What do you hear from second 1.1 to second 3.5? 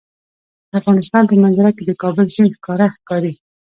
په منظره کې د کابل سیند ښکاره ښکاري.